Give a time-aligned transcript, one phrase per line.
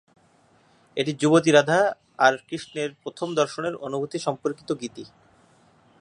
[0.97, 1.79] এটি যুবতী রাধা
[2.19, 5.03] আর কৃষ্ণের প্রথম দর্শনের অনুভূতি সম্পর্কিত গীতি।